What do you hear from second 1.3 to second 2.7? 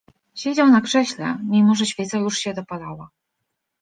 mimo że świeca już się